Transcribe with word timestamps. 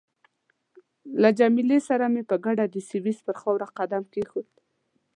له 1.21 1.29
جميله 1.39 1.77
سره 1.89 2.05
مې 2.13 2.23
په 2.29 2.35
ګډه 2.45 2.65
د 2.69 2.75
سویس 2.89 3.17
پر 3.25 3.35
خاوره 3.41 3.67
قدم 3.79 4.03
کېښود. 4.13 4.47